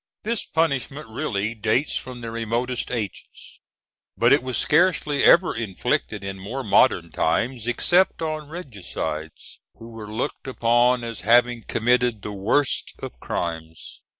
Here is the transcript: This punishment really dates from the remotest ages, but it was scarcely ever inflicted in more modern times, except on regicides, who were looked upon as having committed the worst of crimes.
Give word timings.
This 0.23 0.43
punishment 0.45 1.07
really 1.09 1.53
dates 1.53 1.95
from 1.95 2.21
the 2.21 2.31
remotest 2.31 2.89
ages, 2.89 3.59
but 4.17 4.33
it 4.33 4.41
was 4.41 4.57
scarcely 4.57 5.23
ever 5.23 5.55
inflicted 5.55 6.23
in 6.23 6.39
more 6.39 6.63
modern 6.63 7.11
times, 7.11 7.67
except 7.67 8.19
on 8.23 8.49
regicides, 8.49 9.59
who 9.75 9.89
were 9.89 10.11
looked 10.11 10.47
upon 10.47 11.03
as 11.03 11.21
having 11.21 11.61
committed 11.65 12.23
the 12.23 12.31
worst 12.31 12.93
of 12.97 13.19
crimes. 13.19 14.01